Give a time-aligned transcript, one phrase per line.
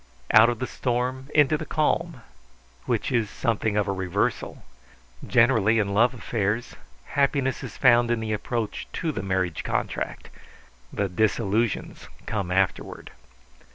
[0.33, 2.23] Out of the storm into the calm;
[2.87, 4.65] which is something of a reversal.
[5.27, 10.31] Generally in love affairs happiness is found in the approach to the marriage contract;
[10.91, 13.11] the disillusions come afterward.